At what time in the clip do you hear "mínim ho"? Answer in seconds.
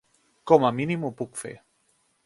0.79-1.13